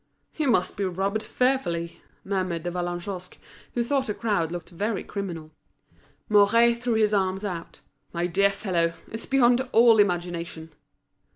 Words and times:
"You 0.35 0.47
must 0.47 0.77
be 0.77 0.85
robbed 0.85 1.21
fearfully," 1.21 2.01
murmured 2.25 2.63
De 2.63 2.71
Vallagnosc, 2.71 3.37
who 3.75 3.83
thought 3.83 4.07
the 4.07 4.15
crowd 4.15 4.51
looked 4.51 4.71
very 4.71 5.03
criminal. 5.03 5.51
Mouret 6.27 6.73
threw 6.81 6.93
his 6.95 7.13
arms 7.13 7.45
out. 7.45 7.81
"My 8.11 8.25
dear 8.25 8.49
fellow, 8.49 8.93
it's 9.11 9.27
beyond 9.27 9.61
all 9.71 9.99
imagination." 9.99 10.71